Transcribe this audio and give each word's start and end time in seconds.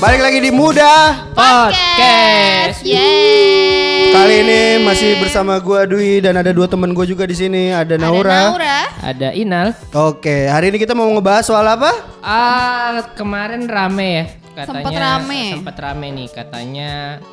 Balik 0.00 0.24
lagi 0.24 0.40
di 0.40 0.48
Muda. 0.48 1.12
Podcast. 1.36 2.80
Yeay. 2.80 4.08
Kali 4.16 4.34
ini 4.40 4.60
masih 4.80 5.20
bersama 5.20 5.60
gua 5.60 5.84
Dwi 5.84 6.24
dan 6.24 6.40
ada 6.40 6.56
dua 6.56 6.64
temen 6.64 6.96
gua 6.96 7.04
juga 7.04 7.28
di 7.28 7.36
sini. 7.36 7.68
Ada 7.68 8.00
Naura. 8.00 8.32
Ada 8.32 8.40
Naura. 8.48 8.78
Ada 9.04 9.28
Inal. 9.36 9.76
Oke, 9.92 10.48
hari 10.48 10.72
ini 10.72 10.80
kita 10.80 10.96
mau 10.96 11.04
ngebahas 11.12 11.44
soal 11.44 11.68
apa? 11.68 11.92
Ah, 12.24 13.12
kemarin 13.12 13.68
rame 13.68 14.08
ya. 14.08 14.39
Katanya 14.60 14.84
Sempet 14.84 14.92
rame. 15.00 15.42
Sempet 15.56 15.76
rame 15.80 16.06
nih 16.12 16.28
katanya 16.28 16.90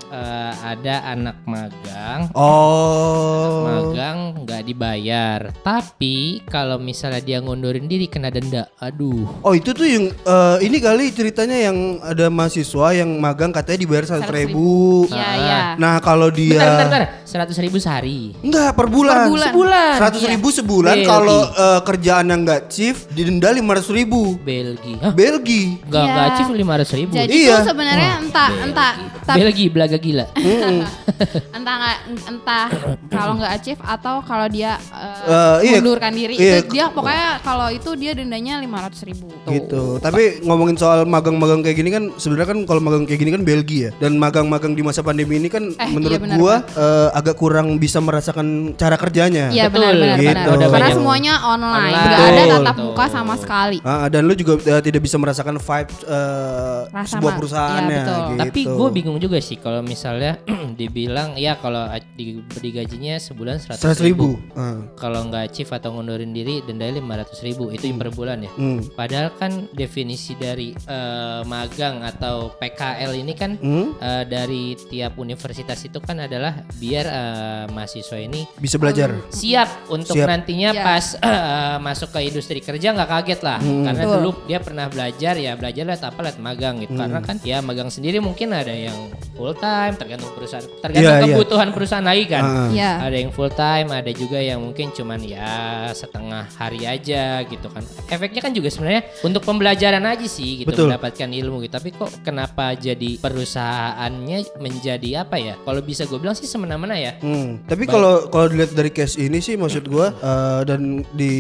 eh, 0.08 0.54
ada 0.64 0.96
anak 1.12 1.38
magang. 1.44 2.22
Oh. 2.32 3.68
Magang 3.68 4.18
nggak 4.46 4.62
dibayar. 4.64 5.40
Tapi 5.60 6.40
kalau 6.48 6.80
misalnya 6.80 7.20
dia 7.20 7.44
ngundurin 7.44 7.86
diri 7.86 8.08
kena 8.08 8.32
denda. 8.32 8.72
Aduh. 8.80 9.28
Oh 9.44 9.52
itu 9.52 9.76
tuh 9.76 9.84
yang 9.84 10.08
eh, 10.08 10.58
ini 10.64 10.80
kali 10.80 11.12
ceritanya 11.12 11.68
yang 11.68 12.00
ada 12.00 12.32
mahasiswa 12.32 12.88
yang 12.96 13.20
magang 13.20 13.52
katanya 13.52 13.84
dibayar 13.84 14.06
seratus 14.08 14.32
ribu. 14.32 15.06
Iya, 15.12 15.30
iya. 15.36 15.60
Nah 15.76 16.00
kalau 16.00 16.32
dia 16.32 16.56
Bentar, 16.56 16.70
bentar, 16.80 16.86
bentar. 17.04 17.04
Seratus 17.28 17.58
ribu 17.60 17.78
sehari. 17.78 18.32
Enggak 18.40 18.72
per 18.72 18.88
bulan. 18.88 19.28
Per 19.28 19.32
bulan. 19.34 19.48
Sebulan. 19.52 19.94
Seratus 20.00 20.24
ribu 20.24 20.48
sebulan 20.50 20.96
kalau 21.04 21.40
eh, 21.44 21.80
kerjaan 21.84 22.26
yang 22.30 22.42
nggak 22.46 22.72
chief 22.72 23.10
didenda 23.12 23.52
lima 23.52 23.76
ratus 23.76 23.92
ribu. 23.92 24.40
Belgi. 24.40 24.96
Hah? 25.04 25.12
Belgi. 25.12 25.82
Nggak 25.84 26.04
Iya. 26.04 26.14
nggak 26.14 26.30
chief 26.38 26.50
lima 26.54 26.74
ratus 26.78 26.94
ribu. 26.94 27.14
Jadi 27.20 27.34
Iya. 27.38 27.54
tuh 27.54 27.66
sebenarnya 27.68 28.12
entah 28.20 28.50
entah 28.60 28.94
tapi 29.24 29.38
Belgi 29.40 29.66
belaga 29.68 29.98
gila. 29.98 30.26
entah 31.58 31.74
nggak 31.76 31.98
entah 32.26 32.66
kalau 33.10 33.34
nggak 33.36 33.52
achieve 33.54 33.82
atau 33.82 34.16
kalau 34.22 34.48
dia 34.48 34.78
uh, 34.90 35.58
Eh, 35.60 35.68
iya. 35.68 35.78
mundurkan 35.78 36.12
diri 36.12 36.34
Iya. 36.34 36.62
itu 36.62 36.72
dia 36.72 36.86
pokoknya 36.88 37.42
kalau 37.42 37.68
itu 37.68 37.90
dia 37.94 38.12
dendanya 38.14 38.58
lima 38.58 38.82
ratus 38.82 39.04
ribu. 39.04 39.28
gitu. 39.48 39.98
Tapi 39.98 40.44
ngomongin 40.44 40.76
soal 40.76 41.04
magang-magang 41.04 41.62
kayak 41.62 41.78
gini 41.78 41.90
kan 41.90 42.04
sebenarnya 42.16 42.48
kan 42.48 42.60
kalau 42.64 42.80
magang 42.80 43.04
kayak 43.04 43.20
gini 43.20 43.32
kan 43.32 43.42
Belgia 43.42 43.90
dan 43.98 44.16
magang-magang 44.16 44.74
di 44.74 44.82
masa 44.82 45.00
pandemi 45.00 45.38
ini 45.38 45.48
kan 45.48 45.72
Eh, 45.74 45.88
menurut 45.88 46.20
iya 46.20 46.36
gua 46.36 46.56
eh, 46.68 47.10
agak 47.14 47.36
kurang 47.36 47.78
bisa 47.78 47.98
merasakan 47.98 48.48
cara 48.74 48.96
kerjanya. 48.96 49.50
Iya 49.50 49.68
Betul, 49.68 49.88
benar 49.88 49.94
benar 49.96 50.18
gitu. 50.18 50.50
benar. 50.52 50.70
Karena 50.70 50.90
semuanya 50.94 51.34
online, 51.42 51.76
Online. 51.88 51.96
nggak 52.08 52.28
ada 52.28 52.44
tatap 52.60 52.76
muka 52.82 53.06
sama 53.08 53.34
sekali. 53.36 53.78
Ah, 53.82 54.08
dan 54.08 54.22
lu 54.24 54.34
juga 54.34 54.54
eh, 54.60 54.82
tidak 54.82 55.02
bisa 55.02 55.16
merasakan 55.16 55.56
vibe 55.58 55.92
eh, 56.04 56.80
Rasa 56.90 57.07
sebuah 57.10 57.32
ma- 57.32 57.38
perusahaannya 57.38 57.88
iya, 57.88 58.00
betul. 58.02 58.20
gitu. 58.28 58.40
Tapi 58.40 58.62
gue 58.68 58.88
bingung 58.94 59.18
juga 59.18 59.38
sih 59.40 59.58
kalau 59.58 59.82
misalnya 59.82 60.38
dibilang 60.80 61.34
ya 61.36 61.56
kalau 61.56 61.88
di, 62.14 62.26
digajinya 62.54 63.16
sebulan 63.18 63.58
seratus 63.58 63.84
100 63.98 64.04
ribu. 64.04 64.36
ribu. 64.36 64.54
Ah. 64.54 64.84
Kalau 64.96 65.24
nggak 65.24 65.44
achieve 65.46 65.72
atau 65.72 65.90
ngundurin 65.92 66.30
diri 66.30 66.60
dendanya 66.60 66.98
lima 66.98 67.18
ratus 67.18 67.40
ribu 67.40 67.70
itu 67.70 67.88
per 67.92 68.10
bulan 68.10 68.42
ya. 68.42 68.52
Hmm. 68.52 68.84
Padahal 68.92 69.32
kan 69.34 69.52
definisi 69.72 70.34
dari 70.34 70.76
eh, 70.76 71.42
magang 71.44 72.04
atau 72.04 72.52
PKL 72.54 73.12
ini 73.16 73.34
kan 73.34 73.52
Hmm? 73.58 73.96
eh, 73.96 74.24
dari 74.24 74.58
tiap 74.78 75.18
universitas 75.18 75.80
itu 75.82 75.98
kan 75.98 76.20
adalah 76.20 76.62
biar 76.74 77.06
eh, 77.06 77.26
mahasiswa 77.68 78.18
ini 78.18 78.44
Bisa 78.56 78.76
belajar. 78.76 79.16
siap 79.30 79.88
untuk 79.88 80.14
Siap. 80.14 80.28
nantinya 80.28 80.70
Iya. 80.70 80.84
pas 80.84 81.06
eh, 81.20 81.78
masuk 81.80 82.10
ke 82.10 82.20
industri 82.22 82.60
kerja 82.60 82.92
nggak 82.92 83.10
kaget 83.10 83.40
lah 83.40 83.58
karena 83.58 83.94
Betul. 83.98 84.16
dulu 84.20 84.32
dia 84.46 84.60
pernah 84.60 84.86
belajar 84.88 85.34
ya 85.36 85.54
belajar 85.54 85.84
lihat 85.86 86.04
apa 86.04 86.20
lihat 86.22 86.38
magang 86.38 86.76
gitu 86.80 86.87
karena 86.90 87.20
kan 87.20 87.36
ya 87.42 87.60
magang 87.60 87.88
sendiri 87.88 88.18
mungkin 88.18 88.50
ada 88.50 88.72
yang 88.72 88.96
full 89.34 89.54
time 89.54 89.94
tergantung 89.94 90.32
perusahaan 90.32 90.64
tergantung 90.78 91.04
Iya, 91.06 91.20
iya. 91.20 91.26
kebutuhan 91.30 91.70
perusahaan 91.70 92.02
lagi 92.02 92.26
kan 92.26 92.42
Ah. 92.42 92.70
Iya. 92.70 92.92
ada 93.04 93.18
yang 93.18 93.30
full 93.30 93.50
time 93.50 93.88
ada 93.90 94.10
juga 94.10 94.40
yang 94.40 94.60
mungkin 94.60 94.90
cuman 94.90 95.20
ya 95.20 95.52
setengah 95.92 96.48
hari 96.52 96.84
aja 96.84 97.44
gitu 97.44 97.68
kan 97.68 97.82
efeknya 98.08 98.40
kan 98.40 98.52
juga 98.52 98.68
sebenarnya 98.68 99.04
untuk 99.22 99.42
pembelajaran 99.42 100.04
aja 100.04 100.26
sih 100.26 100.62
gitu 100.62 100.70
Betul. 100.70 100.88
mendapatkan 100.88 101.30
ilmu 101.30 101.62
gitu 101.62 101.74
tapi 101.74 101.90
kok 101.92 102.12
kenapa 102.22 102.74
jadi 102.74 103.18
perusahaannya 103.18 104.38
menjadi 104.58 105.10
apa 105.22 105.38
ya 105.38 105.54
kalau 105.60 105.82
bisa 105.82 106.04
gue 106.04 106.18
bilang 106.18 106.34
sih 106.34 106.46
semena-mena 106.46 106.96
ya 106.96 107.14
Hmm. 107.20 107.60
Tapi 107.66 107.84
kalau 107.86 108.30
kalau 108.30 108.48
dilihat 108.48 108.72
dari 108.72 108.90
case 108.90 109.18
ini 109.18 109.40
sih 109.40 109.56
maksud 109.56 109.86
gua 109.86 110.14
eh, 110.14 110.62
dan 110.64 110.82
di 111.12 111.34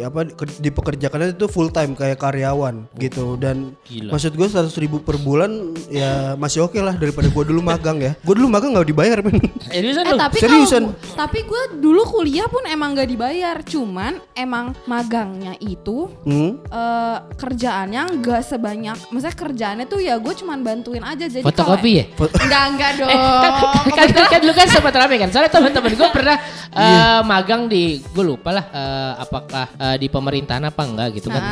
apa 0.00 0.24
di- 0.24 0.34
dipekerjakannya 0.60 1.34
itu 1.34 1.46
full 1.46 1.68
time 1.68 1.92
kayak 1.92 2.16
karyawan 2.16 2.88
gitu 2.96 3.36
dan 3.36 3.76
Gila. 3.84 4.10
maksud 4.10 4.32
gua 4.32 4.48
100 4.66 4.76
ribu 4.78 4.96
per 4.98 5.16
bulan 5.16 5.50
ya 5.86 6.34
masih 6.34 6.62
oke 6.62 6.76
lah 6.76 6.92
daripada 6.92 7.28
gua 7.28 7.42
dulu 7.42 7.60
magang 7.60 7.98
ya. 7.98 8.12
Gua 8.20 8.34
dulu 8.34 8.48
magang 8.48 8.72
nggak 8.72 8.86
dibayar 8.86 9.18
men. 9.20 9.36
Seriusan 9.64 10.04
Eh 10.04 10.12
tapi 10.14 10.38
Seriusan? 10.38 10.82
kalau 10.86 11.12
tapi 11.14 11.38
gue 11.40 11.62
dulu 11.78 12.02
kuliah 12.04 12.46
pun 12.46 12.62
emang 12.64 12.92
gak 12.92 13.06
dibayar, 13.06 13.56
cuman 13.60 14.16
emang 14.32 14.76
magangnya 14.84 15.56
itu 15.58 16.06
Hmm? 16.22 16.60
eh 16.64 17.16
kerjaannya 17.34 18.02
nggak 18.18 18.42
sebanyak, 18.42 18.96
maksudnya 19.08 19.34
kerjaannya 19.34 19.84
tuh 19.84 19.98
ya 19.98 20.16
gue 20.16 20.34
cuman 20.34 20.60
bantuin 20.60 21.00
aja 21.00 21.24
jadi 21.24 21.42
Fotokopi 21.42 21.90
ya? 21.92 22.04
Enggak 22.14 22.62
enggak 22.70 22.90
dong. 22.96 23.10
kan, 23.96 24.06
kan, 24.08 24.24
kan 24.28 24.40
lu 24.40 24.52
kan 24.52 24.66
sempat 24.66 24.92
rame 24.92 25.16
kan 25.16 25.28
soalnya 25.28 25.50
teman-teman 25.50 25.92
gue 25.92 26.08
pernah 26.10 26.36
eh, 26.70 27.20
magang 27.22 27.66
di 27.66 27.82
gue 28.00 28.24
lupa 28.24 28.50
lah 28.50 28.64
eh, 28.66 29.12
apakah 29.18 29.66
eh, 29.72 29.96
di 29.96 30.06
pemerintahan 30.06 30.64
apa 30.64 30.82
enggak 30.82 31.08
gitu 31.14 31.28
Nah. 31.28 31.34
kan 31.34 31.44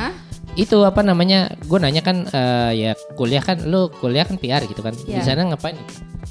itu 0.55 0.77
apa 0.81 1.01
namanya 1.01 1.49
gue 1.59 1.79
nanya 1.79 2.01
kan 2.01 2.25
eh, 2.27 2.71
ya 2.75 2.91
kuliah 3.15 3.41
kan 3.41 3.63
lu 3.63 3.89
kuliah 3.95 4.23
kan 4.23 4.37
PR 4.37 4.63
gitu 4.63 4.79
kan 4.79 4.93
di 4.93 5.09
Iya. 5.11 5.25
sana 5.25 5.49
ngapain 5.49 5.77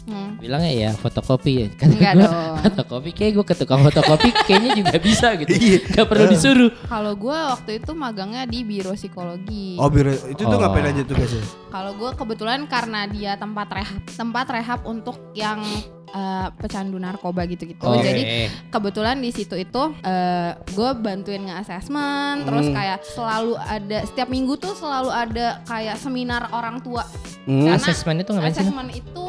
Hmm. 0.02 0.40
bilangnya 0.40 0.72
ya 0.72 0.92
fotokopi 0.94 1.52
ya 1.54 1.68
kan 1.80 1.90
dong. 2.18 2.58
fotokopi 2.64 3.12
kayak 3.12 3.32
gue 3.34 3.46
ke 3.46 3.56
tukang 3.56 3.82
fotokopi 3.82 4.34
kayaknya 4.48 4.72
juga 4.76 4.98
bisa 4.98 5.36
gitu 5.36 5.52
Iya. 5.52 5.78
nggak 5.86 6.08
perlu 6.08 6.26
disuruh 6.28 6.72
Kalau 6.84 7.14
gue 7.14 7.38
waktu 7.38 7.72
itu 7.78 7.92
magangnya 7.94 8.44
di 8.46 8.59
biro 8.62 8.94
psikologi. 8.94 9.78
Oh, 9.78 9.88
biro 9.88 10.09
itu 10.12 10.38
tuh 10.40 10.48
Oh. 10.48 10.59
ngapain 10.59 10.86
aja 10.88 11.02
tuh 11.02 11.16
guys 11.16 11.32
ya? 11.32 11.44
Kalau 11.70 11.92
gue 11.94 12.09
kebetulan 12.14 12.59
karena 12.66 13.06
dia 13.06 13.36
tempat 13.36 13.68
rehab, 13.70 14.02
tempat 14.08 14.46
rehab 14.50 14.80
untuk 14.86 15.16
yang 15.32 15.59
eh, 16.11 16.47
pecandu 16.53 16.95
narkoba 16.95 17.47
gitu-gitu. 17.47 17.81
Oke. 17.81 18.03
Jadi 18.03 18.22
kebetulan 18.67 19.17
di 19.17 19.31
situ 19.31 19.55
itu 19.55 19.83
gue 20.72 20.89
bantuin 20.99 21.41
nge-assessment, 21.41 22.44
terus 22.44 22.67
Hmm. 22.67 22.75
kayak 22.75 22.99
selalu 23.03 23.53
ada 23.57 23.97
setiap 24.03 24.27
minggu 24.27 24.53
tuh 24.55 24.75
selalu 24.75 25.09
ada 25.09 25.63
kayak 25.63 25.95
seminar 25.95 26.51
orang 26.51 26.79
tua. 26.79 27.07
Hmm? 27.47 27.66
Karena 27.66 27.79
asesmen 27.79 28.19
itu 28.19 28.31
ngapain? 28.31 28.51
Assessment 28.51 28.91
itu 28.91 29.27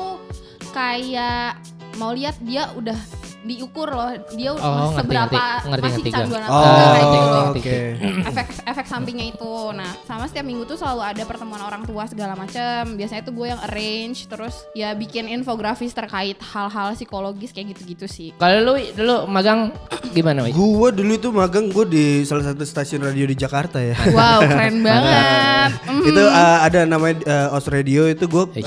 kayak 0.72 1.60
mau 1.97 2.10
lihat 2.10 2.37
dia 2.41 2.72
udah 2.72 2.97
diukur 3.43 3.89
loh, 3.89 4.09
dia 4.33 4.51
Oh, 4.53 4.95
seberapa 4.95 5.35
ngerti. 5.35 5.67
Ngerti, 5.67 5.83
masih 5.83 5.95
ngerti 5.97 6.09
gua. 6.09 6.17
canduan 6.17 6.41
Oh, 6.41 6.49
narkoba 6.53 6.85
kayak 6.87 7.07
gitu 7.07 7.27
loh 7.27 7.43
oke. 7.45 7.59
Ngerti, 7.59 8.29
efek 8.29 8.47
efek 8.65 8.87
sampingnya 8.87 9.27
itu. 9.29 9.53
Nah, 9.73 9.91
sama 10.03 10.25
setiap 10.25 10.45
minggu 10.45 10.63
tuh 10.63 10.77
selalu 10.77 11.03
ada 11.03 11.23
pertemuan 11.23 11.61
orang 11.61 11.83
tua 11.83 12.05
segala 12.05 12.33
macam. 12.33 12.95
Biasanya 12.95 13.23
tuh 13.23 13.33
gue 13.33 13.47
yang 13.49 13.61
arrange 13.61 14.25
terus 14.25 14.55
ya 14.73 14.93
bikin 14.93 15.27
infografis 15.27 15.91
terkait 15.91 16.39
hal-hal 16.39 16.93
psikologis 16.93 17.51
kayak 17.51 17.73
gitu-gitu 17.73 18.07
sih. 18.07 18.31
kalau 18.35 18.63
lu 18.65 18.75
dulu 18.93 19.27
magang 19.27 19.75
gimana 20.11 20.43
Wei? 20.43 20.53
Gua 20.53 20.89
dulu 20.89 21.13
itu 21.13 21.29
magang 21.29 21.67
gua 21.67 21.83
di 21.83 22.23
salah 22.23 22.45
satu 22.45 22.63
stasiun 22.63 23.03
radio 23.03 23.25
di 23.25 23.35
Jakarta 23.35 23.79
ya. 23.79 23.97
Wow, 24.09 24.45
keren 24.45 24.83
banget. 24.87 25.71
Mm. 25.83 26.03
itu 26.05 26.23
uh, 26.23 26.59
ada 26.61 26.81
namanya 26.83 27.17
uh, 27.25 27.57
Os 27.57 27.67
Radio 27.67 28.05
itu 28.05 28.25
gue 28.25 28.45
Eish. 28.57 28.67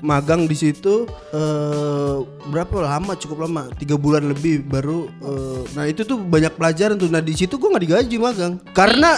magang 0.00 0.44
di 0.44 0.54
situ 0.54 1.04
uh, 1.30 2.24
berapa 2.50 2.74
lama? 2.82 3.14
Cukup 3.14 3.46
lama. 3.46 3.70
Tiga 3.78 3.94
bulan 3.94 4.26
lebih 4.26 4.66
baru 4.66 5.06
uh, 5.22 5.62
nah 5.78 5.86
itu 5.86 6.02
tuh 6.02 6.18
banyak 6.18 6.52
pelajaran 6.58 6.98
tuh. 6.98 7.06
Nah 7.08 7.22
di 7.22 7.32
situ 7.32 7.54
gue 7.54 7.68
nggak 7.70 7.84
digaji 7.86 8.16
magang. 8.18 8.58
Karena 8.74 9.10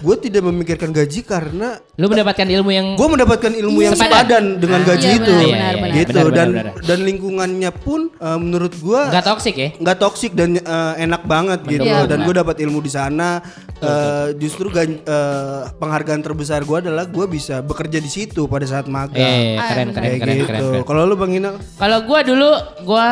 gue 0.00 0.16
tidak 0.20 0.42
memikirkan 0.46 0.92
gaji 0.92 1.24
karena 1.24 1.80
lu 1.96 2.12
mendapatkan 2.12 2.44
ilmu 2.44 2.70
yang 2.70 2.86
gue 2.92 3.08
mendapatkan 3.08 3.52
ilmu 3.56 3.78
yang 3.80 3.96
Sepadan. 3.96 4.12
sepadan 4.12 4.44
dengan 4.60 4.80
Ah, 4.84 4.86
gaji 4.92 5.08
iya, 5.08 5.16
itu. 5.16 5.32
benar, 5.32 5.48
benar, 5.48 5.74
benar. 5.80 5.96
gitu. 5.96 6.12
Benar, 6.12 6.24
benar, 6.28 6.36
dan 6.36 6.48
benar. 6.52 6.74
dan 6.84 6.98
lingkungannya 7.08 7.70
pun 7.72 8.00
uh, 8.20 8.38
menurut 8.38 8.72
gue 8.76 9.00
nggak 9.08 9.24
toksik 9.24 9.54
ya? 9.56 9.68
nggak 9.80 9.96
toksik 9.96 10.32
dan 10.36 10.60
uh, 10.60 10.92
enak 11.00 11.22
banget 11.24 11.60
gitu. 11.64 11.88
Iya, 11.88 12.04
dan 12.04 12.20
benar. 12.20 12.26
gue 12.28 12.34
dapat 12.44 12.56
ilmu 12.60 12.78
di 12.84 12.90
sana 12.92 13.40
Uh, 13.78 14.32
justru 14.36 14.66
gan- 14.66 15.04
uh, 15.04 15.68
penghargaan 15.76 16.18
terbesar 16.18 16.62
gue 16.62 16.78
adalah 16.80 17.04
gue 17.04 17.26
bisa 17.26 17.60
bekerja 17.60 17.96
di 17.96 18.08
situ 18.08 18.44
pada 18.44 18.64
saat 18.64 18.86
magang 18.86 19.20
Eh, 19.20 19.54
Ah, 19.54 19.68
keren, 19.68 19.92
benar. 19.92 20.00
keren, 20.00 20.08
kayak 20.08 20.16
keren, 20.18 20.32
gitu 20.34 20.46
keren, 20.46 20.60
keren. 20.72 20.84
kalau 20.84 21.02
lu 21.04 21.14
bang 21.14 21.32
Inal 21.34 21.56
Kalau 21.74 21.98
gua 22.02 22.20
dulu 22.20 22.50
gua 22.82 23.06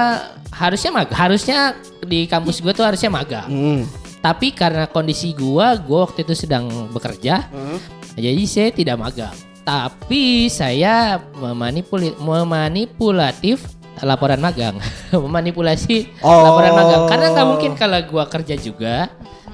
harusnya 0.50 0.90
mag 0.90 1.08
harusnya 1.11 1.58
di 2.00 2.25
kampus 2.25 2.58
gua 2.58 2.72
tuh 2.72 2.81
harusnya 2.82 3.08
magang. 3.08 3.44
hmm. 3.44 3.81
Tapi 4.19 4.46
karena 4.50 4.87
kondisi 4.87 5.32
gua, 5.32 5.76
gua 5.76 6.08
waktu 6.08 6.25
itu 6.25 6.32
sedang 6.34 6.64
bekerja, 6.88 7.44
Hmm. 7.46 7.76
jadi 8.14 8.43
saya 8.44 8.70
tidak 8.72 8.96
magang. 8.96 9.37
Tapi 9.62 10.22
saya 10.46 11.20
memanipuli 11.34 12.16
memanipulatif 12.16 13.64
laporan 14.04 14.38
magang, 14.38 14.76
memanipulasi 15.24 16.20
Oh. 16.20 16.44
laporan 16.44 16.72
magang. 16.72 17.02
Karena 17.08 17.26
nggak 17.32 17.48
mungkin 17.48 17.72
kalau 17.74 17.98
gua 18.06 18.24
kerja 18.28 18.54
juga, 18.54 19.08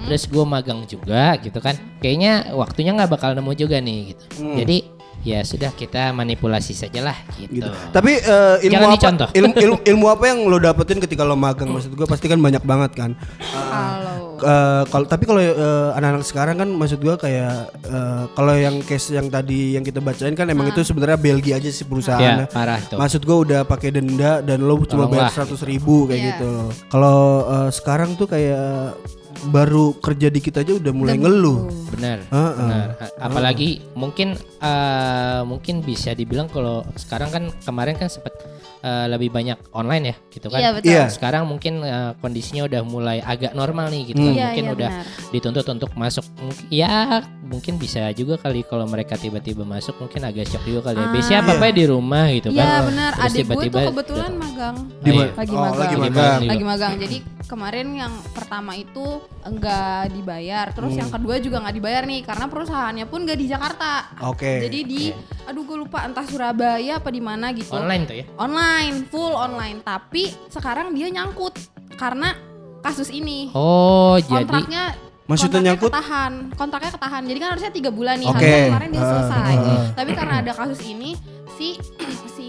terus 0.05 0.26
gua 0.26 0.44
magang 0.44 0.85
juga 0.85 1.38
gitu 1.38 1.58
kan. 1.58 1.79
Kayaknya 1.99 2.52
waktunya 2.52 2.93
nggak 2.93 3.11
bakal 3.11 3.31
nemu 3.32 3.52
juga 3.55 3.79
nih 3.79 4.14
gitu. 4.14 4.25
Hmm. 4.43 4.56
Jadi 4.58 4.79
ya 5.20 5.44
sudah 5.44 5.69
kita 5.70 6.17
manipulasi 6.17 6.73
saja 6.73 7.05
lah 7.05 7.17
gitu. 7.37 7.61
gitu. 7.61 7.70
Tapi 7.93 8.25
uh, 8.25 8.56
ilmu 8.58 8.73
Jangan 8.73 8.88
apa? 8.88 8.97
dicontoh. 8.97 9.29
Ilmu, 9.37 9.52
ilmu, 9.52 9.76
ilmu 9.85 10.06
apa 10.08 10.25
yang 10.32 10.38
lo 10.49 10.56
dapetin 10.56 10.97
ketika 10.97 11.23
lo 11.23 11.37
magang? 11.37 11.69
Maksud 11.69 11.93
gue 11.93 12.08
pasti 12.08 12.25
kan 12.25 12.41
banyak 12.41 12.64
banget 12.64 12.93
kan. 12.97 13.11
Kalau 13.38 14.10
eh, 14.43 14.83
kalau 14.87 15.05
tapi 15.05 15.25
kalau 15.25 15.39
eh, 15.39 15.55
anak-anak 15.95 16.25
sekarang 16.25 16.57
kan 16.59 16.69
maksud 16.69 16.99
gua 16.99 17.15
kayak 17.15 17.69
eh, 17.83 18.23
kalau 18.33 18.55
yang 18.55 18.81
case 18.83 19.13
yang 19.13 19.29
tadi 19.29 19.75
yang 19.75 19.85
kita 19.85 19.99
bacain 19.99 20.33
kan 20.33 20.47
emang 20.47 20.69
itu 20.69 20.81
sebenarnya 20.81 21.17
Belgia 21.17 21.57
aja 21.57 21.69
sih 21.69 21.85
perusahaan. 21.85 22.45
Ya, 22.45 22.47
parah 22.47 22.81
tuh. 22.81 22.97
Maksud 22.97 23.23
gua 23.23 23.39
udah 23.43 23.61
pakai 23.63 23.93
denda 23.93 24.41
dan 24.41 24.65
lo 24.65 24.81
cuma 24.85 25.07
bayar 25.07 25.31
seratus 25.31 25.63
ribu 25.63 26.05
kayak 26.05 26.19
Iya. 26.19 26.29
gitu 26.35 26.47
loh. 26.47 26.69
Kalau 26.89 27.19
eh, 27.47 27.71
sekarang 27.71 28.17
tuh 28.17 28.27
kayak 28.27 28.97
baru 29.41 29.97
kerja 29.97 30.29
dikit 30.29 30.61
aja 30.61 30.77
udah 30.77 30.93
mulai 30.93 31.17
ngeluh. 31.17 31.73
Benar, 31.97 32.29
Heeh. 32.29 32.55
benar. 32.61 32.89
Apalagi 33.17 33.81
mungkin 33.97 34.37
eh, 34.61 35.41
mungkin 35.49 35.81
bisa 35.81 36.13
dibilang 36.13 36.45
kalau 36.47 36.85
sekarang 36.95 37.33
kan 37.33 37.45
kemarin 37.65 37.97
kan 37.97 38.13
sempat 38.13 38.37
eh, 38.81 39.06
lebih 39.06 39.29
banyak 39.29 39.59
online 39.71 40.05
ya, 40.05 40.17
gitu 40.29 40.47
kan. 40.49 40.59
Iya, 40.59 40.71
betul. 40.73 40.91
Iya. 40.91 41.05
Sekarang 41.09 41.44
mungkin 41.44 41.81
eh, 41.81 42.12
kondisinya 42.17 42.65
udah 42.65 42.81
mulai 42.82 43.19
agak 43.19 43.53
normal 43.53 43.88
nih, 43.88 44.11
gitu. 44.11 44.19
Hmm. 44.19 44.27
kan. 44.27 44.35
Iya, 44.35 44.44
Mungkin 44.49 44.65
iya, 44.65 44.73
udah 44.73 44.91
benar. 44.91 45.31
dituntut 45.31 45.67
untuk 45.69 45.91
masuk. 45.94 46.25
Ya, 46.69 46.94
mungkin 47.43 47.77
bisa 47.77 48.09
juga 48.12 48.35
kali 48.37 48.62
kalau 48.62 48.85
mereka 48.85 49.15
tiba-tiba 49.15 49.62
masuk, 49.62 49.99
mungkin 49.99 50.21
agak 50.23 50.47
shock 50.47 50.65
juga 50.65 50.91
kali. 50.91 50.99
ya. 50.99 51.06
Ah. 51.06 51.12
Biasanya 51.12 51.38
apa 51.41 51.53
apa 51.55 51.67
di 51.71 51.85
rumah 51.85 52.25
gitu 52.31 52.49
Iya 52.50 52.62
kan. 52.62 52.81
benar, 52.88 53.12
Terus 53.12 53.25
adik 53.27 53.37
gue 53.37 53.44
tiba-tiba 53.44 53.79
tuh 53.79 53.91
kebetulan 53.91 54.32
magang. 54.35 54.77
Di 54.97 55.11
Iya. 55.11 55.15
mana? 55.15 55.31
Lagi 55.35 55.50
Oh, 55.50 55.61
magang. 55.61 55.76
lagi 55.76 55.88
Lagi 55.91 56.00
magang. 56.00 56.41
Lagi 56.47 56.65
magang. 56.65 56.93
Jadi 56.97 57.17
kemarin 57.44 57.87
yang 57.93 58.12
pertama 58.31 58.73
itu 58.73 59.06
enggak 59.43 60.12
dibayar, 60.12 60.67
terus 60.71 60.93
Hmm. 60.93 61.00
yang 61.00 61.11
kedua 61.11 61.35
juga 61.37 61.56
nggak 61.59 61.75
dibayar 61.75 62.03
nih 62.05 62.21
karena 62.23 62.47
perusahaannya 62.47 63.06
pun 63.06 63.21
nggak 63.25 63.37
di 63.37 63.47
Jakarta. 63.47 63.93
Oke. 64.23 64.62
Jadi 64.62 64.79
di, 64.85 65.03
aduh 65.50 65.67
gue 65.67 65.79
lupa 65.82 66.06
entah 66.06 66.23
Surabaya 66.23 66.97
apa 66.97 67.11
di 67.11 67.19
mana 67.19 67.50
gitu. 67.50 67.75
online 67.75 68.02
tuh 68.06 68.17
ya. 68.17 68.25
Online, 68.38 68.97
full 69.11 69.35
online. 69.35 69.82
Tapi 69.82 70.31
sekarang 70.47 70.94
dia 70.94 71.11
nyangkut 71.11 71.58
karena 71.99 72.38
kasus 72.81 73.11
ini. 73.11 73.50
Oh, 73.50 74.14
jadi 74.17 74.47
Kontraknya 74.47 74.85
Maksudnya 75.26 75.58
kontraknya 75.58 75.67
nyangkut? 75.69 75.91
ketahan, 75.91 76.32
kontraknya 76.55 76.91
ketahan. 76.93 77.23
Jadi 77.25 77.38
kan 77.38 77.49
harusnya 77.50 77.70
tiga 77.70 77.91
bulan 77.91 78.14
nih, 78.17 78.26
Oke. 78.26 78.35
harusnya 78.37 78.67
kemarin 78.69 78.88
dia 78.88 78.99
Ah, 78.99 79.08
selesai. 79.08 79.43
ah, 79.52 79.67
ah. 79.69 79.85
Tapi 79.93 80.11
karena 80.12 80.35
ada 80.38 80.52
kasus 80.55 80.81
ini, 80.82 81.11
si 81.55 81.69
si. 82.35 82.49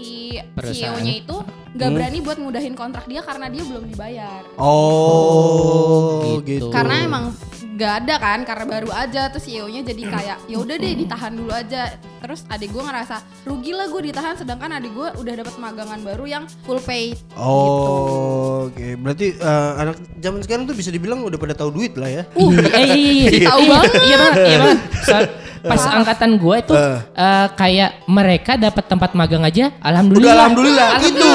CEO-nya 0.52 1.14
itu 1.18 1.36
nggak 1.72 1.88
Hmm. 1.88 1.96
berani 1.96 2.18
buat 2.20 2.38
ngudahin 2.38 2.72
kontrak 2.72 3.04
dia 3.04 3.20
karena 3.20 3.46
dia 3.46 3.62
belum 3.62 3.84
dibayar. 3.84 4.40
Oh, 4.56 6.22
gitu. 6.38 6.40
gitu. 6.42 6.66
Karena 6.70 7.02
emang 7.02 7.24
nggak 7.72 7.92
ada 8.00 8.14
kan, 8.16 8.38
karena 8.42 8.64
baru 8.64 8.90
aja 8.90 9.26
terus 9.26 9.44
CEO-nya 9.44 9.80
jadi 9.82 10.02
kayak 10.04 10.36
ya 10.44 10.56
udah 10.56 10.76
deh 10.76 10.92
ditahan 10.94 11.32
dulu 11.32 11.50
aja. 11.50 11.82
Terus 12.22 12.46
adik 12.46 12.70
gue 12.70 12.78
ngerasa 12.78 13.16
rugi 13.42 13.72
lah 13.72 13.88
gue 13.88 14.02
ditahan, 14.04 14.36
sedangkan 14.36 14.76
adik 14.76 14.92
gue 14.92 15.08
udah 15.16 15.34
dapat 15.34 15.54
magangan 15.56 16.00
baru 16.00 16.24
yang 16.24 16.44
full 16.62 16.78
pay. 16.78 17.18
Oh, 17.34 18.68
oke. 18.68 18.86
Berarti 18.96 19.34
eh, 19.34 19.70
anak 19.76 19.96
zaman 20.18 20.40
sekarang 20.40 20.64
tuh 20.64 20.76
bisa 20.76 20.88
dibilang 20.88 21.20
udah 21.20 21.34
pada 21.34 21.52
tahu 21.52 21.72
duit 21.72 21.94
lah 21.94 22.08
ya. 22.08 22.22
Uh, 22.34 22.50
iya 22.52 22.94
iya 22.94 22.94
iya. 22.94 23.28
iya. 23.32 23.48
Tahu 23.48 23.58
Iya, 23.58 23.70
banget. 23.70 23.92
Iya 23.98 24.16
banget, 24.16 24.36
iya 24.38 24.58
banget. 24.58 24.78
So- 25.02 25.30
pas 25.62 25.78
angkatan 25.86 26.30
gue 26.36 26.56
itu 26.58 26.74
Eh. 26.74 26.98
eh, 27.14 27.46
kayak 27.54 27.90
mereka 28.06 28.58
dapat 28.58 28.82
tempat 28.82 29.14
magang 29.14 29.46
aja, 29.46 29.70
alhamdulillah. 29.78 30.26
Udah 30.26 30.38
alhamdulillah, 30.42 30.88
gitu. 30.98 31.30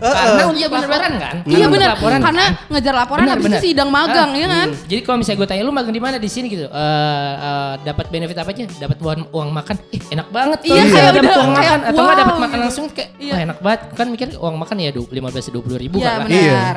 Karena 0.00 0.42
untuk 0.48 0.58
Iya, 0.60 0.68
bener 0.68 0.88
laporan 0.88 1.12
kan. 1.16 1.34
Iya 1.44 1.66
benar, 1.68 1.88
laporan 1.94 2.20
karena 2.20 2.42
kan? 2.42 2.52
ngejar 2.72 2.94
laporan 2.96 3.20
Benar, 3.22 3.34
habis 3.36 3.44
benar. 3.46 3.60
itu 3.60 3.66
sidang 3.68 3.90
magang 3.92 4.30
ya 4.32 4.46
kan. 4.48 4.68
Hmm. 4.72 4.88
Jadi 4.88 5.00
kalau 5.04 5.16
misalnya 5.20 5.38
gue 5.38 5.48
tanya 5.48 5.62
lu 5.62 5.72
magang 5.72 5.94
di 5.94 6.02
mana 6.02 6.16
di 6.16 6.30
sini 6.30 6.46
gitu, 6.48 6.66
eh 6.66 7.32
eh, 7.38 7.72
dapat 7.84 8.06
benefit 8.08 8.36
apa 8.36 8.50
aja? 8.50 8.64
Dapat 8.66 8.96
uang, 8.98 9.20
uang 9.30 9.48
makan, 9.52 9.76
ih 9.92 10.02
enak 10.10 10.28
banget 10.28 10.58
tuh. 10.64 10.72
Iya, 10.72 10.82
kayak 10.86 11.12
dapat 11.16 11.32
uang 11.36 11.50
kayak, 11.50 11.56
makan 11.60 11.78
atau 11.84 12.00
nggak 12.00 12.18
dapat 12.18 12.36
makan 12.36 12.50
gitu. 12.56 12.64
langsung 12.64 12.84
kayak, 12.90 13.10
Iya. 13.20 13.34
enak 13.44 13.58
banget. 13.60 13.80
Kan 13.94 14.06
mikir 14.08 14.28
uang 14.36 14.56
makan 14.56 14.76
ya 14.80 14.90
lima 14.90 15.28
belas 15.28 15.46
dua 15.48 15.62
puluh 15.62 15.78
ribu 15.78 15.96
Iya 16.00 16.08
kan. 16.08 16.18
benar. 16.26 16.76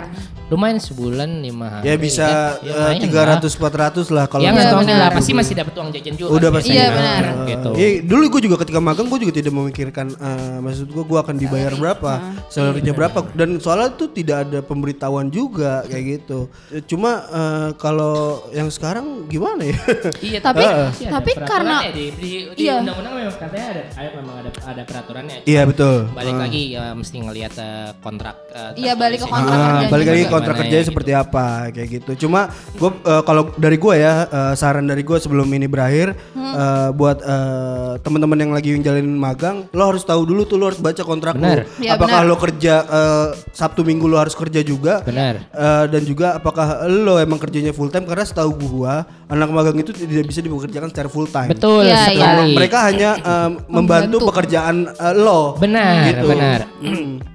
Lumayan 0.51 0.77
sebulan 0.77 1.29
lima 1.41 1.65
hari. 1.79 1.83
Ya 1.89 1.95
bisa 1.97 2.25
kan. 2.27 2.61
Ya, 2.61 2.73
lumayan 2.77 3.01
tiga 3.01 3.21
ratus 3.25 3.51
empat 3.57 3.73
ratus 3.73 4.07
lah 4.11 4.25
kalau 4.27 4.43
Ya 4.43 4.51
Iya, 4.51 4.59
nggak 4.59 4.69
tahu 4.69 4.81
lah, 4.93 5.09
pasti 5.09 5.31
masih 5.33 5.53
dapat 5.57 5.73
uang 5.73 5.89
jajan 5.89 6.13
juga. 6.13 6.29
Udah 6.29 6.49
kan 6.51 6.57
pasti. 6.59 6.69
Iya, 6.71 6.85
biasanya. 6.85 6.93
benar. 6.99 7.23
Gitu. 7.49 7.69
Iya, 7.73 7.87
dulu 8.05 8.23
gue 8.29 8.41
juga 8.45 8.55
ketika 8.61 8.79
magang 8.83 9.07
gue 9.09 9.19
juga 9.23 9.33
tidak 9.33 9.53
memikirkan 9.53 10.07
eh, 10.13 10.57
maksud 10.61 10.87
gue 10.91 11.03
gue 11.03 11.19
akan 11.19 11.35
dibayar 11.35 11.73
berapa, 11.73 12.11
salary-nya 12.47 12.93
berapa 12.93 13.12
dan 13.33 13.50
soalnya 13.57 13.89
tuh 13.92 14.07
tidak 14.07 14.38
ada 14.44 14.60
pemberitahuan 14.60 15.27
juga 15.27 15.83
kayak 15.83 16.04
gitu. 16.19 16.50
Cuma 16.86 17.12
eh, 17.24 17.69
kalau 17.75 18.13
yang 18.50 18.68
sekarang 18.68 19.25
gimana 19.25 19.63
ya? 19.63 19.77
Iya, 20.24 20.39
Tapi- 20.39 20.63
ada 20.63 20.89
tapi 20.89 21.31
karena- 21.33 21.45
peraturannya 21.83 21.92
di, 21.92 22.06
di, 22.13 22.30
di 22.50 22.63
Iya. 22.63 22.80
undang-undang 22.80 23.13
memang 23.13 23.36
katanya 23.36 23.68
ada, 23.69 23.83
ada 23.94 24.10
memang 24.15 24.36
ada 24.38 24.50
ada 24.63 24.81
peraturannya. 24.83 25.38
Iya 25.44 25.62
betul. 25.65 25.98
Balik 26.10 26.33
Eh. 26.33 26.39
lagi 26.39 26.62
ya, 26.71 26.86
mesti 26.92 27.15
ngelihat 27.19 27.54
eh, 27.56 27.89
kontrak. 28.00 28.36
eh, 28.50 28.71
Iya, 28.80 28.94
balik 28.94 29.19
ke 29.19 29.27
kontrak 29.27 29.54
kerjanya 29.54 29.89
balik 29.89 30.07
lagi 30.07 30.24
kontrak 30.27 30.56
kerjanya 30.57 30.80
ya, 30.80 30.88
seperti 30.88 31.12
apa 31.12 31.45
kayak 31.69 31.89
gitu. 31.92 32.12
Cuma 32.19 32.48
gue 32.74 32.89
kalau 33.21 33.51
dari 33.56 33.75
gue 33.75 33.94
ya 33.95 34.13
eh, 34.25 34.54
saran 34.54 34.86
dari 34.86 35.01
gue 35.01 35.18
sebelum 35.18 35.45
ini 35.48 35.65
berakhir 35.65 36.15
Hmm. 36.33 36.54
eh, 36.54 36.89
buat 36.92 37.18
eh, 37.19 37.92
teman-teman 38.00 38.38
yang 38.38 38.51
lagi 38.51 38.69
jalanin 38.75 39.13
magang, 39.13 39.68
lo 39.69 39.83
harus 39.86 40.01
tahu 40.01 40.24
dulu 40.24 40.44
tuh 40.44 40.56
lo 40.56 40.68
harus 40.68 40.80
baca 40.80 41.01
kontrak 41.01 41.36
Benar. 41.36 41.63
lo. 41.63 41.80
Iya, 41.80 41.92
apakah 41.94 42.21
benar. 42.21 42.30
lo 42.30 42.36
kerja 42.38 42.74
Sabtu 43.50 43.81
Minggu 43.81 44.05
lo 44.05 44.15
harus 44.15 44.33
kerja 44.33 44.59
juga? 44.59 45.01
Benar. 45.01 45.45
Eh, 45.45 45.85
dan 45.88 46.01
juga 46.03 46.35
apakah 46.35 46.65
lo 46.85 47.17
emang 47.17 47.38
kerjanya 47.38 47.69
full 47.69 47.88
time 47.88 48.03
karena 48.03 48.21
setahu 48.21 48.51
gua 48.59 49.01
anak 49.25 49.50
magang 49.50 49.77
itu 49.77 49.91
tidak 49.91 50.25
bisa 50.25 50.39
dipekerjakan 50.39 50.89
secara 50.89 51.07
full 51.07 51.25
time. 51.25 51.50
Betul 51.50 51.85
Iya, 51.85 52.07
sekali. 52.07 52.51
Mereka 52.53 52.77
hanya 52.83 53.09
eh, 53.15 53.50
membantu 53.67 54.17
Membantu. 54.17 54.27
pekerjaan 54.29 54.75
eh, 54.89 55.15
lo. 55.15 55.55
Benar, 55.55 55.94
Gitu. 56.07 56.25
benar. 56.25 56.59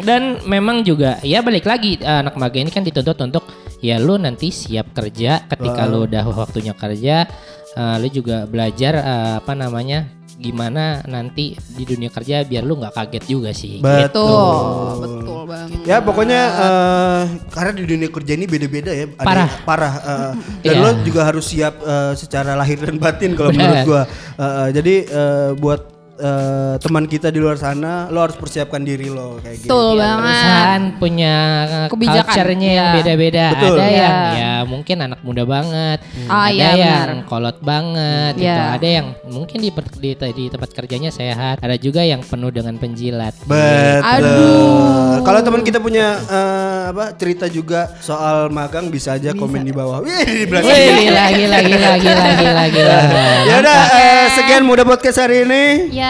Dan 0.00 0.40
memang 0.44 0.80
juga 0.80 1.20
ya 1.20 1.40
balik 1.40 1.64
lagi 1.64 2.00
anak 2.00 2.32
magang 2.34 2.64
ini 2.64 2.72
kan 2.72 2.80
dituntut 2.80 3.20
untuk 3.20 3.44
ya 3.78 3.96
lu 3.96 4.16
nanti 4.16 4.48
siap 4.48 4.92
kerja 4.92 5.44
ketika 5.44 5.84
lu 5.84 6.08
udah 6.08 6.24
waktunya 6.30 6.72
kerja 6.72 7.28
eh, 7.70 7.96
lu 8.00 8.08
juga 8.08 8.48
belajar 8.48 8.96
eh, 8.96 9.32
apa 9.38 9.52
namanya 9.52 10.08
gimana 10.40 11.04
nanti 11.04 11.52
di 11.52 11.84
dunia 11.84 12.08
kerja 12.08 12.40
biar 12.42 12.64
lu 12.64 12.80
nggak 12.80 12.96
kaget 12.96 13.24
juga 13.28 13.52
sih. 13.52 13.78
Betul. 13.78 15.04
Betul 15.04 15.40
banget. 15.44 15.78
Ya 15.84 16.00
pokoknya 16.00 16.40
eh, 16.56 17.22
karena 17.48 17.72
di 17.76 17.84
dunia 17.84 18.08
kerja 18.08 18.32
ini 18.32 18.46
beda-beda 18.46 18.88
ya. 18.90 19.06
Ada 19.12 19.20
Parah. 19.20 19.44
yang 19.46 19.64
parah. 19.64 19.94
eh, 20.00 20.30
dan 20.64 20.74
Iya. 20.74 20.80
lo 20.80 20.90
juga 21.04 21.20
harus 21.22 21.44
siap 21.44 21.74
eh, 21.78 22.12
secara 22.16 22.56
lahir 22.56 22.80
dan 22.80 22.96
batin 22.96 23.36
kalau 23.36 23.52
menurut 23.52 23.84
gua. 23.84 24.02
Eh, 24.34 24.68
jadi 24.72 24.94
eh, 25.04 25.50
buat 25.54 25.89
eh, 26.20 26.74
teman 26.78 27.08
kita 27.08 27.32
di 27.32 27.40
luar 27.40 27.56
sana, 27.56 28.06
lo 28.12 28.20
harus 28.20 28.36
persiapkan 28.36 28.84
diri 28.84 29.08
lo 29.08 29.40
kayak 29.40 29.56
gitu. 29.64 29.72
Betul 29.72 29.88
banget. 29.96 30.20
Perusahaan 30.20 30.82
punya 31.00 31.34
uh, 31.64 31.88
Kebijakan, 31.88 32.24
culture-nya 32.28 32.70
yang 32.70 32.86
iya. 32.86 32.96
beda-beda. 33.00 33.44
Ada 33.50 33.64
yang 33.64 33.88
Iya. 33.90 34.10
ya 34.36 34.52
mungkin 34.68 34.96
anak 35.00 35.20
muda 35.24 35.42
banget, 35.48 35.98
Ah, 36.28 36.46
ada 36.46 36.52
iya, 36.52 36.68
yang 36.76 36.78
benar. 36.78 37.08
kolot 37.26 37.58
banget, 37.60 38.32
gitu. 38.36 38.46
Iya. 38.46 38.76
Ada 38.76 38.88
yang 39.00 39.06
mungkin 39.26 39.58
di, 39.58 39.70
di 39.72 40.10
di 40.12 40.44
tempat 40.46 40.70
kerjanya 40.70 41.10
sehat, 41.10 41.58
ada 41.58 41.76
juga 41.80 42.04
yang 42.04 42.20
penuh 42.20 42.52
dengan 42.52 42.76
penjilat. 42.76 43.34
Betul. 43.48 44.04
Aduh. 44.04 45.24
Kalau 45.24 45.40
teman 45.40 45.62
kita 45.64 45.78
punya 45.80 46.20
eh, 46.20 46.82
apa 46.92 47.16
cerita 47.16 47.46
juga 47.46 47.90
soal 48.00 48.50
magang 48.50 48.92
bisa 48.92 49.16
aja 49.16 49.32
komen 49.32 49.62
di 49.62 49.72
bawah. 49.72 50.02
Wih, 50.04 50.26
di 50.26 50.44
belakang. 50.44 50.68
Wih, 50.68 50.86
gila, 51.08 51.24
gila, 51.32 51.58
gila, 51.64 51.90
gila, 51.98 52.26
gila, 52.36 52.64
gila. 52.68 52.98
Ya 53.46 53.54
udah, 53.62 53.80
eh, 53.96 54.24
sekian 54.36 54.62
muda 54.66 54.82
podcast 54.84 55.18
hari 55.22 55.46
ini. 55.46 55.64
Ya, 55.94 56.09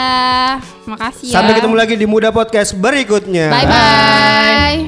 makasih 0.86 1.26
ya. 1.30 1.34
Sampai 1.34 1.52
ketemu 1.58 1.74
lagi 1.76 1.94
di 1.96 2.06
muda 2.06 2.30
podcast 2.34 2.74
berikutnya. 2.76 3.50
Bye 3.50 3.66
bye. 3.66 4.78